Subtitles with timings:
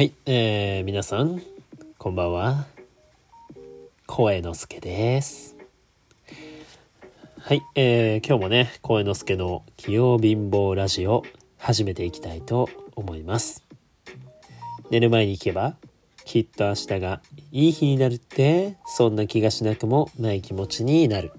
[0.00, 1.42] はい、えー、皆さん、
[1.98, 2.64] こんばんは。
[4.06, 5.56] 声之助です。
[7.38, 11.22] はい、えー、今日もね、声之助の器用貧乏ラジオ、
[11.58, 13.62] 始めていきたいと思います。
[14.88, 15.76] 寝る前に行けば、
[16.24, 17.20] きっと明日が
[17.52, 21.30] いい日になるって、そんな気がしなくもない気持ちになる。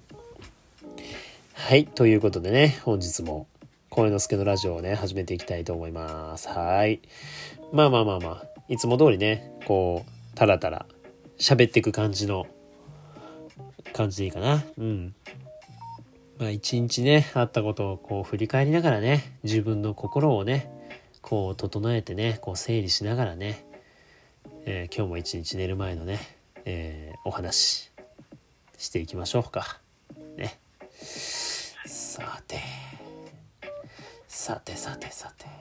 [1.56, 3.48] はい、ということでね、本日も
[3.90, 6.48] 声之助のラジオをね、始めていきたいと思います。
[6.48, 7.02] はい。
[7.74, 10.86] まあまあまあまあ、いつも通りね、こう、たらたら
[11.38, 12.48] 喋っていく感じの、
[13.92, 14.64] 感じでいいかな。
[14.78, 15.14] うん。
[16.40, 20.72] まあ一日ね、あったことをこう振り返りながらね、自分の心をね、
[21.22, 23.66] こう整えてね、こう整理しながらね、
[24.66, 26.20] えー今日も一日寝る前のね、
[26.64, 27.92] えーお話
[28.78, 29.82] していきましょうか。
[30.38, 30.58] ね。
[31.86, 32.58] さて、
[34.30, 35.61] さてさてさて。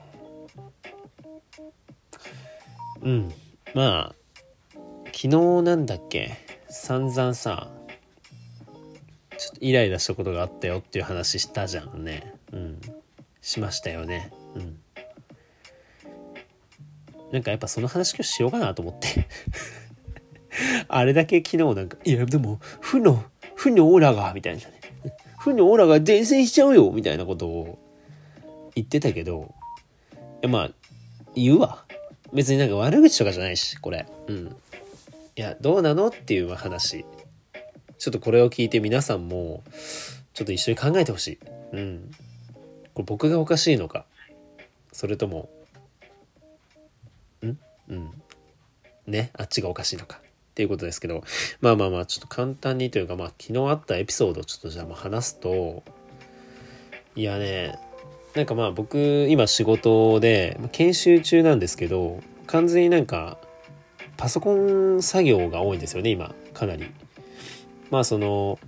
[3.03, 3.33] うん。
[3.75, 4.15] まあ、
[5.07, 5.29] 昨日
[5.63, 6.37] なんだっけ、
[6.69, 7.71] 散々さ、
[9.39, 12.35] ちょっとイライラしたことがあったよっていう話したじゃんね。
[12.53, 12.81] うん。
[13.41, 14.31] しましたよね。
[14.55, 14.79] うん。
[17.33, 19.27] なんかやっぱその話今日しようかなと思って。
[20.89, 24.81] あれだけ昨日なんか、いやでも、負の、負のオーラが、みたいなね。
[25.39, 27.79] 負のオーラが伝染しちゃうよ、みたいなことを
[28.75, 29.55] 言ってたけど、
[30.13, 30.71] いやまあ、
[31.35, 31.85] 言うわ。
[32.33, 34.07] 別になんか悪口とかじゃないし、これ。
[34.29, 34.57] うん。
[35.37, 37.05] いや、どうなのっていう話。
[37.99, 39.63] ちょっとこれを聞いて皆さんも、
[40.33, 41.39] ちょっと一緒に考えてほしい。
[41.73, 42.11] うん。
[42.95, 44.07] これ僕がおかしいのか。
[44.93, 45.49] それとも、
[47.45, 47.57] ん？
[47.89, 48.11] うん。
[49.07, 50.21] ね、あっちがおかしいのか。
[50.51, 51.23] っていうことですけど、
[51.61, 55.83] まあまあまあ、ちょっと簡単にというか、まあ昨日あったエピソードをちょっとじゃあまあ話すと、
[57.17, 57.79] いやね、
[58.35, 63.39] なんかまあ僕今仕事で研修中なんですけど完全になんか
[64.17, 66.87] パソコン作業が多いんですよね今かなり。
[67.91, 68.59] まあその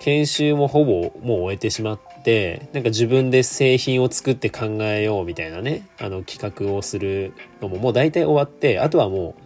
[0.00, 9.42] 研修もほぼもう終えてしまってなんか自分で製品を作って考えようみたいなねあの企画をするのももう大体終わってあとはもう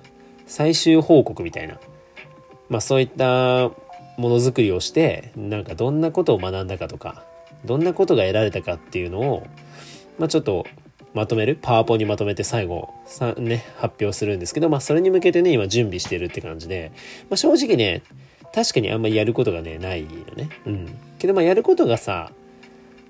[0.46, 1.78] 最終報告みたいな
[2.68, 3.70] まあそういった
[4.16, 7.24] ものづくりをしてなんかどんなことを学んだかとか
[7.64, 9.46] どんなことが得られたかっていうのを、
[10.18, 10.66] まあ、ちょっと
[11.14, 11.56] まとめる。
[11.60, 16.92] パワポにまとめて最後さ、ね、発表するんですけど、まあ、それに向けてね今準備してるって感じで、
[17.30, 18.02] まあ、正直ね
[18.52, 20.48] 確かにあんまりやることがねないよね。
[20.66, 20.98] うん。
[21.18, 22.32] けどまあやることがさ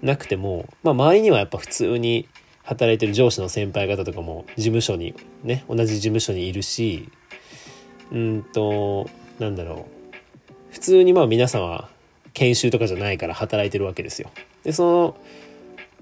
[0.03, 2.29] なくても、まあ、周りにはやっぱ普通に
[2.63, 7.11] 働いてる上司の先輩方とかも事務所にね同じ事務所にいるし
[8.13, 9.95] うんとなんだろう。
[10.73, 11.89] 普通にまあ皆さんは
[12.34, 14.31] 研修とかじゃないから働いてるわけですよ。
[14.65, 15.17] で、その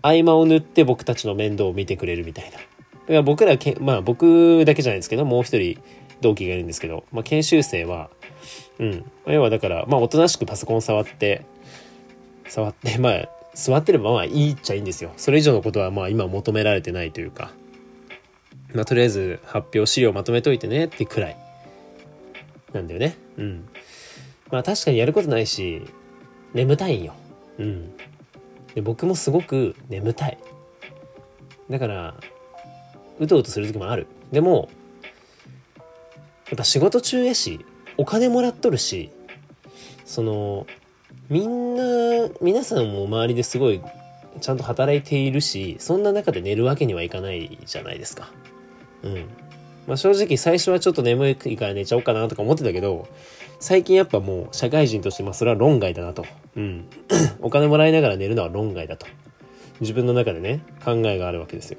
[0.03, 2.53] 合間を縫って僕たちの面倒を見てくれるみたいな。
[2.53, 2.65] だか
[3.07, 5.79] ら僕らけ、まあ僕だけじゃないですけど、もう一人
[6.21, 8.11] 同期がいるんですけど、まあ研修生は、
[8.79, 9.05] うん。
[9.27, 11.45] 要はだから、まあおとなしくパソコン触って、
[12.49, 15.13] 触って、まあ座ってればまあいいっちゃいいんですよ。
[15.17, 17.53] それ以上のことはまあ今求められてないというか、
[18.75, 21.37] まあとりあえず発表資料まとめといてねってくらい
[22.73, 23.17] なんだよね。
[23.37, 23.69] うん。
[24.51, 25.83] まあ確かにやることないし、
[26.55, 27.15] 眠たいんよ。
[27.59, 27.97] うん。
[28.75, 30.39] で、僕もすごく眠たい。
[31.71, 32.15] だから、
[33.19, 34.07] うとうとする時もある。
[34.31, 34.69] でも、
[36.49, 37.65] やっぱ仕事中やし、
[37.97, 39.11] お金もらっとるし、
[40.05, 40.67] その、
[41.29, 43.81] みんな、皆さんも周りですごい、
[44.41, 48.31] ちゃんと働いているし、そんな中で寝るわけにはいかないじゃないですか。
[49.03, 49.27] うん。
[49.87, 53.09] まあ正直最初はちょっと眠いから寝ちゃおうかなとか思ってたけど、
[53.61, 56.25] 最近やっぱもう社会人としてまあそれは論外だなと。
[56.57, 56.87] うん。
[57.41, 59.07] お金もらいながら寝るのは論外だと。
[59.81, 61.79] 自分の中でね、考えがあるわけですよ。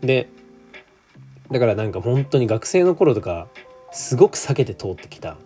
[0.00, 0.28] で、
[1.50, 3.48] だからなんか本当に学生の頃とか、
[3.92, 5.36] すごく避けて通ってきた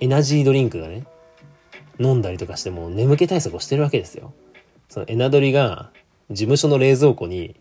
[0.00, 1.04] エナジードリンクがね、
[1.98, 4.32] 飲んだりとかしても眠気対策をしてるわけですよ。
[4.88, 5.90] そのエナドリが
[6.30, 7.56] 事務所の冷蔵庫に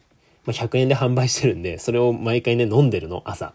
[0.45, 3.53] まあ100円で販売してるんで、それを毎回ね、飲んでるの、朝。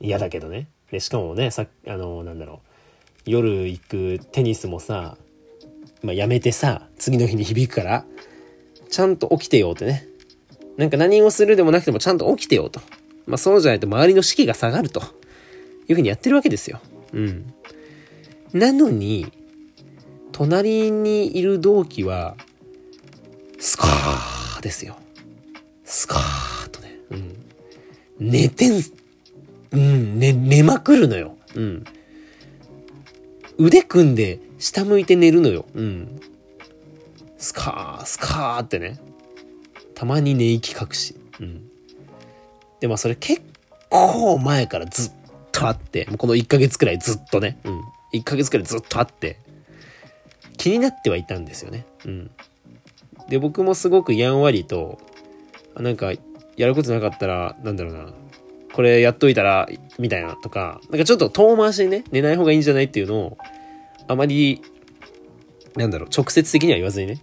[0.00, 0.68] 嫌だけどね。
[0.90, 2.60] で、しかもね、さあの、なんだろ
[3.26, 3.30] う。
[3.30, 5.16] 夜行くテニスもさ、
[6.02, 8.04] まあ、やめてさ、次の日に響くから、
[8.88, 10.06] ちゃんと起きてよってね。
[10.76, 12.80] なんか何をするでもなくてもちゃんと起きてよと。
[13.26, 15.02] まあ、そうじゃないと周りの士気が下がると。
[15.88, 16.80] いうふうにやってるわけですよ。
[17.12, 17.54] うん。
[18.52, 19.32] なのに、
[20.32, 22.36] 隣にいる同期は、
[23.58, 24.96] スカーですよ。
[25.86, 26.98] スカーッとね。
[27.10, 27.36] うん。
[28.18, 28.82] 寝てん、
[29.70, 31.36] うん、寝、寝まくるのよ。
[31.54, 31.84] うん。
[33.56, 35.64] 腕組んで下向いて寝るのよ。
[35.74, 36.20] うん。
[37.38, 38.98] スカー、スカーってね。
[39.94, 41.14] たまに寝息隠し。
[41.40, 41.70] うん。
[42.80, 43.40] で、まあそれ結
[43.88, 45.12] 構前からずっ
[45.52, 47.80] とあって、もうこの1ヶ月くらいずっとね、うん。
[48.12, 49.38] 1ヶ月くらいずっとあって、
[50.56, 51.86] 気になってはいたんですよね。
[52.04, 52.30] うん。
[53.28, 54.98] で、僕もすごくやんわりと、
[55.80, 56.12] なんか、
[56.56, 58.12] やることなかったら、なんだろうな、
[58.72, 59.68] これやっといたら、
[59.98, 63.38] みたいなとか、なんかちょっと遠回しにね、寝ない方がいいんじゃないっていうのを、
[64.08, 64.62] あまり、
[65.76, 67.22] なんだろう、直接的には言わずにね、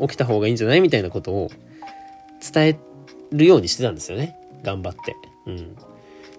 [0.00, 1.50] 起きた方がいいんじゃないみたいなことを
[2.52, 2.78] 伝え
[3.32, 4.36] るようにしてたんですよね。
[4.62, 5.16] 頑張って。
[5.46, 5.76] うん。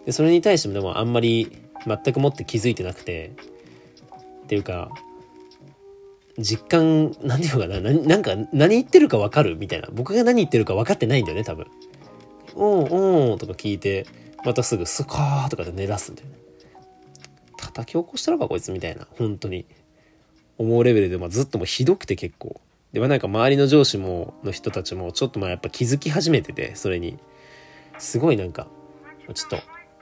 [0.05, 1.51] で、それに対してもでもあんまり
[1.85, 3.31] 全くもって気づいてなくて、
[4.43, 4.89] っていうか、
[6.37, 9.57] 実感、なんていうかな、ななんか何言ってるかわかる？
[9.57, 9.89] みたいな。
[9.91, 11.67] 僕が何言ってるか分かってないんだよね、多分。
[12.55, 14.05] うんうんとか聞いて、
[14.45, 16.35] またすぐスカーとかで寝らすんだよね。
[17.57, 18.71] 叩き起こしたのかこいつ？
[18.71, 19.07] みたいな。
[19.17, 19.65] 本当に。
[20.57, 22.59] 思うレベルで、まあ、ずっともひどくて結構。
[22.91, 27.17] で、まあなんか周りの上司も、の人たちも、ちょっとまあやっぱ気づき始めてて、それに。
[27.97, 28.67] すごいなんか、
[29.33, 29.57] ちょっと、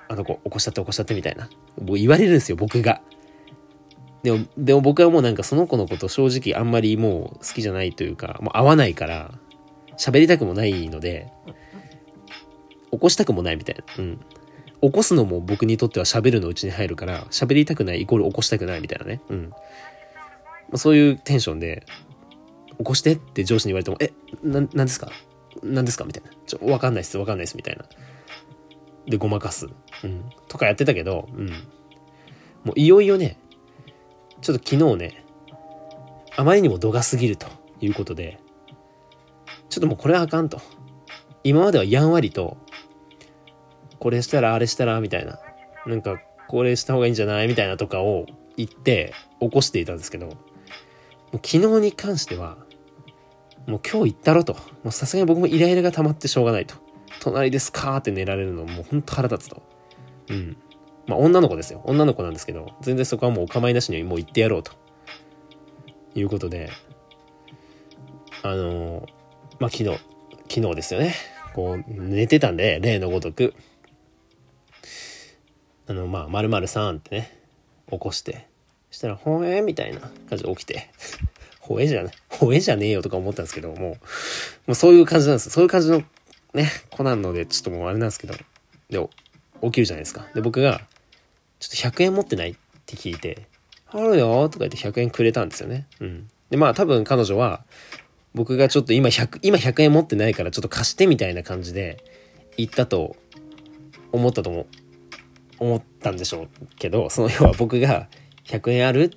[0.09, 1.47] あの子起こしちゃって起こしちゃってみたいな。
[1.79, 3.01] もう言われるんですよ、僕が。
[4.27, 9.31] でも、でも僕はもうなんかその子のこと正直あんまりもう好きじゃないというか、もう合わないから、
[9.97, 11.31] 喋りたくもないので、
[12.91, 13.83] 起こしたくもないみたいな。
[13.97, 14.19] うん。
[14.81, 19.21] 起こすのも僕にとっては喋るのうちに入るから、喋りたくないイコール起こしたくないみたいなね。
[19.29, 19.53] うん。
[20.71, 21.85] まそういうテンションで、
[22.79, 24.11] 起こしてって上司に言われても、え、
[24.43, 25.09] な、なんですか？
[25.63, 26.03] 何ですか？
[26.03, 26.31] みたいな。
[26.45, 27.85] ちょ、わかんないっす、わかんないっす、みたいな。
[29.07, 29.67] で、ごまかす。
[30.03, 30.25] うん。
[30.49, 31.47] とかやってたけど、うん。
[32.63, 33.39] もういよいよね、
[34.41, 35.23] ちょっと昨日ね、
[36.35, 37.47] あまりにも度が過ぎると
[37.81, 38.39] いうことで、
[39.69, 40.61] ちょっともうこれはあかんと。
[41.43, 42.57] 今まではやんわりと、
[43.99, 45.39] これしたらあれしたらみたいな。
[45.85, 47.47] なんか、これした方がいいんじゃない？
[47.47, 48.25] みたいなとかを
[48.55, 50.33] 言って起こしていたんですけど、も
[51.33, 52.57] う昨日に関しては、
[53.65, 54.53] もう今日行ったろと。
[54.53, 56.75] もうさすがに僕もイライラが溜まってしょうがないと。
[57.19, 59.61] 隣ですかーって寝られるのもうほんと腹立つと。
[60.29, 60.57] うん。
[61.07, 61.81] まあ女の子ですよ。
[61.85, 64.71] 女の子なんですけど、全然そこはもうお構いなしにもう行ってやろうと。
[66.19, 66.69] いうことで、
[68.43, 69.07] あのー、
[69.59, 69.85] まあ昨日、
[70.49, 71.15] 昨日ですよね。
[71.53, 73.53] こう、寝てたんで、例のごとく、
[75.87, 77.39] あの、まあ、〇〇さんってね、
[77.89, 78.47] 起こして、
[78.91, 80.89] したら、ほえみたいな感じで起きて、
[81.59, 83.97] ほえじゃね、ほえじゃねえよとか思ったんですけど、もう、も
[84.69, 85.49] うそういう感じなんです。
[85.49, 86.03] そういう感じの
[86.53, 88.33] ね、子なので、ちょっともうあれなんですけど、
[88.89, 89.09] で、
[89.61, 90.27] 起きるじゃないですか。
[90.33, 90.81] で、僕が、
[91.59, 92.51] ちょっと100円持ってない？
[92.51, 92.55] っ
[92.85, 93.47] て聞いて、
[93.89, 95.87] あるよとか言って100円くれたんですよね。
[95.99, 96.29] うん。
[96.49, 97.63] で、まあ多分彼女は、
[98.33, 102.03] 僕がちょっと今100、今100円持ってないからちょっと貸してみたいな感じで
[102.57, 103.15] 言ったと
[104.11, 104.67] 思ったとも、
[105.59, 108.07] 思ったんでしょうけど、その要は僕が
[108.45, 109.05] 100円ある？
[109.05, 109.09] っ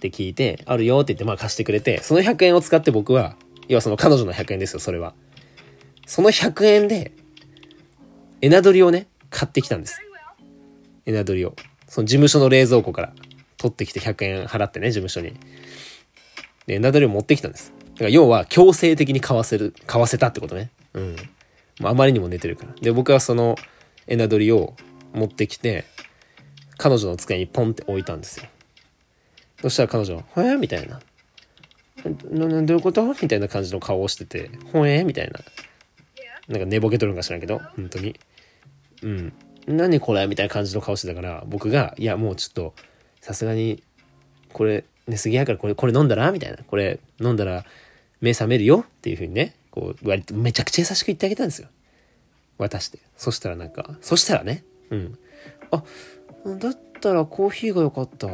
[0.00, 3.36] て聞いて、あるよって言ってまあ貸してくれて、その100円を使って僕は、
[3.68, 5.14] 要はその彼女の100円ですよ、それは。
[6.06, 7.12] その100円で、
[8.40, 10.00] エナドリをね、買ってきたんです。
[11.06, 11.54] エナドリを。
[11.88, 13.12] その事務所の冷蔵庫から
[13.56, 15.34] 取ってきて100円払ってね、事務所に。
[16.66, 17.72] で、エナドリを持ってきたんです。
[17.92, 20.70] だから要は強制的に買わせる、買わせたってことね。
[20.94, 21.16] うん。
[21.80, 22.74] まあ、あまりにも寝てるから。
[22.80, 23.56] で、僕はその
[24.06, 24.74] エナドリを
[25.12, 25.84] 持ってきて、
[26.78, 28.46] 彼女の机にポンって置いたんですよ。
[29.60, 31.00] そしたら彼女は、ほえみたいな。
[32.30, 33.04] な、どういうこと？
[33.22, 35.40] みたいな感じの顔をしてて、ほえみたいな。
[36.48, 38.18] なんか寝ぼけとるんか知らんけど、本当に。
[39.02, 39.32] うん。
[39.66, 40.26] 何これ？
[40.26, 42.74] みたいな感じの顔してたから、僕が、いや、もうちょっと、
[43.20, 43.82] さすがに、
[44.52, 46.32] これ、寝すぎやからこれ、これ飲んだら？
[46.32, 46.58] みたいな。
[46.58, 47.64] これ、飲んだら、
[48.20, 48.84] 目覚めるよ？
[48.86, 51.68] っていう風にね、こう、割とめちゃくちゃ優しく言ってあげたんですよ。
[52.58, 52.98] 渡して。
[53.16, 55.18] そしたらなんか、そしたらね、うん。
[55.70, 55.82] あ、
[56.58, 58.26] だったらコーヒーが良かった。
[58.28, 58.32] っ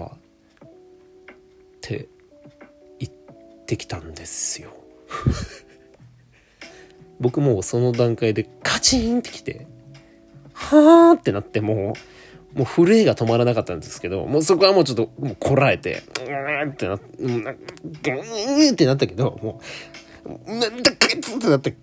[1.80, 2.08] て
[2.98, 3.12] 言っ
[3.66, 4.70] てきたんですよ。
[7.20, 9.66] 僕もその段階でカチンってきて、
[10.58, 11.94] はーってなっても
[12.54, 19.60] う、もう震えが止まらなかったんですけど、もうそこはもうちょっと、もうこらえて、うーんってなって、うん、ってなったけど、も
[20.24, 21.76] う、なんだこいつってなって、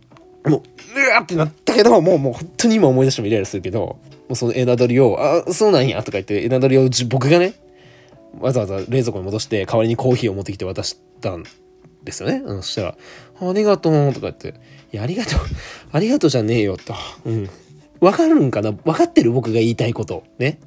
[0.45, 0.61] もう、
[0.99, 3.99] うわーってなったけど、もう、もう本当に今思い出してもイライラするけど、も
[4.31, 7.53] うそのエナドリを、あ、そうなんや、とか言って、エナドリを僕がね、
[8.39, 11.43] わざわざ冷蔵庫に戻して、代わりにコーヒーを持ってきて渡したん
[12.03, 12.41] ですよね。
[12.45, 12.97] そしたら、
[13.41, 14.55] ありがとう、とか言って、
[14.91, 15.39] いや、ありがとう、
[15.91, 16.93] ありがとうじゃねえよ、と。
[17.25, 17.49] うん。
[17.99, 18.73] わかるんかな？
[18.83, 19.31] わかってる？
[19.31, 20.23] 僕が言いたいこと。
[20.37, 20.59] ね。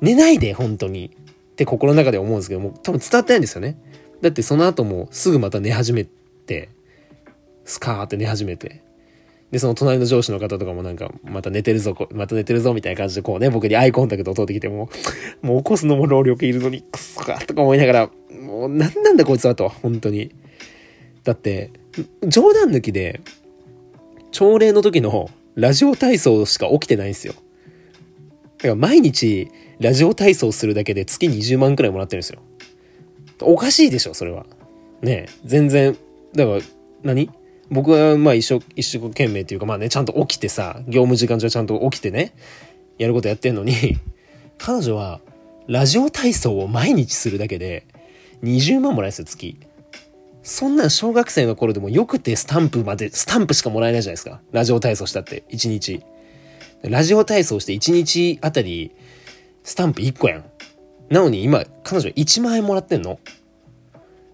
[0.00, 1.06] 寝ないで、本当に。
[1.06, 3.78] って心の中で思うんですけども、多分伝わってないんですよね。
[4.20, 6.68] だってその後もすぐまた寝始めて、
[7.64, 8.82] スカーって寝始めて。
[9.50, 14.88] で、その隣の上司の方とかもなんか、また寝てるぞ、また寝てるぞ、みたいな感じでこうね、僕にアイコンタクトを取ってきても、
[15.42, 18.10] もう起こすのも労力いるのに、くそか、とか思いながら、
[18.40, 20.34] もうなんなんだこいつはと、本当に。
[21.22, 21.70] だって、
[22.26, 23.20] 冗談抜きで、
[24.32, 27.34] 朝礼の時のラジオ体操しか起きてないんですよ。
[28.58, 29.48] だから毎日
[29.80, 32.40] ラジオ体操するだけで月20万くらいもらってるんですよ。
[33.40, 34.46] おかしいでしょ、それは。
[35.02, 35.96] ね全然、
[36.34, 36.58] だから
[37.02, 37.30] 何、
[37.70, 42.34] 僕はまあ一生、一生懸命っていうかまあね、ちゃんと起きてさ、業務時間中ちゃんと起きてね、
[42.98, 43.74] やることやってんのに、
[44.58, 45.20] 彼女は
[45.66, 47.86] ラジオ体操を毎日するだけで
[48.42, 49.58] 20万もらえるんですよ、月。
[50.44, 54.40] そんなん小学生の頃でもよくてスタンプまで、スタンプしかもらえないじゃないですか。
[54.52, 56.02] ラジオ体操したって、1日。
[56.82, 58.92] ラジオ体操して1日あたり、
[59.64, 60.44] スタンプ1個やん。
[61.08, 63.18] なのに今、彼女1万円もらってんの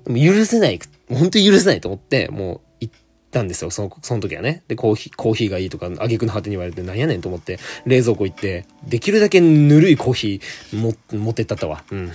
[0.04, 2.94] でも許せない、本当に許せないと思って、もう行っ
[3.30, 4.64] たんですよ、その、その時はね。
[4.66, 11.84] で、コーヒー、コーヒーがいいとか、あげくの果てに言われて、なんやねんと思って、冷蔵庫行って、できるだけぬるいコーヒーも、持ってったったわ。
[11.92, 12.10] うん。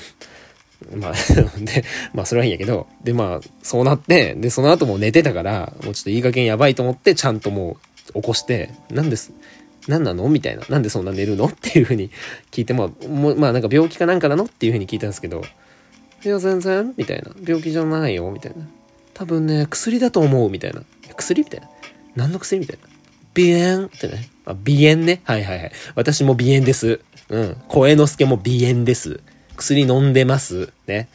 [0.95, 1.13] まあ
[1.59, 7.77] で、まあそれはいいんやけど、でまあそうなって、でその後も寝てたから、もうちょっといい加減やばいと思って、ちゃんとも
[8.09, 9.31] う起こして、なんです、
[9.87, 10.63] 何なのみたいな。
[10.69, 11.45] なんでそんな寝るの？
[11.47, 12.11] っていうふうに
[12.51, 14.45] 聞いて、まあ、もまあなんか病気かなんかなの？
[14.45, 15.43] っていうふうに聞いたんですけど、
[16.23, 17.31] いや全然みたいな。
[17.45, 18.67] 病気じゃないよみたいな。
[19.13, 20.83] 多分ね、薬だと思うみたいな。
[21.15, 21.43] 薬？
[21.43, 21.69] みたいな。
[22.15, 22.59] 何の薬？
[22.59, 22.89] みたいな。
[23.35, 23.85] 鼻炎？
[23.87, 24.29] ってね。
[24.45, 25.21] あ、鼻炎ね。
[25.23, 25.71] はいはいはい。
[25.95, 26.99] 私も鼻炎です。
[27.29, 27.57] うん。
[27.67, 29.19] 声之助も鼻炎です。
[29.55, 30.71] 薬飲んでます？
[30.87, 31.07] ね。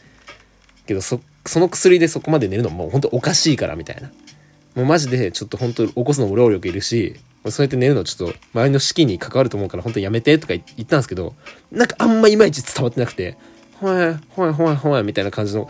[0.87, 4.11] けど、そ、その薬でそこまで寝るのもう本当おかしいから、みたいな。
[4.75, 7.17] もうマジでちょっと本当起こすのも労力いるし、
[7.49, 11.35] そうやって寝るのちょっと周りの士気に関わると思うから本当やめてとか言ったんですけど、
[11.73, 13.37] なんかあんまいまいち伝わってなくて、
[13.81, 15.69] ほい、ほいほいほいみたいな感じの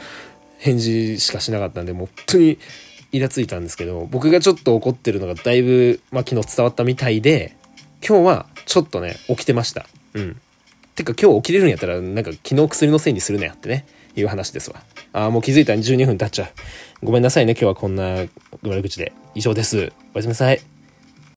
[0.59, 2.59] 返事しかしなかったんで、もう本当に
[3.13, 7.57] イラついたんですけど、僕がちょっと怒ってるのがだいぶ、まあ昨日伝わったみたいで、
[8.07, 9.87] 今日はちょっとね、起きてました。
[10.15, 10.41] うん。
[11.05, 14.83] てか今日起きれるんやったら、なんか昨日薬のせいにするなよってね、いう話ですわ。
[15.13, 17.07] ああ、もう気づいたら12分経っちゃう。
[17.07, 18.27] ごめんなさいね、今日はこんな
[18.63, 19.13] 悪口で。
[19.35, 19.93] 以上です。
[20.15, 20.80] おやすみなさい。